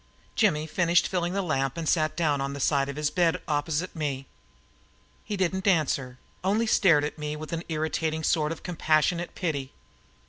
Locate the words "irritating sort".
7.69-8.51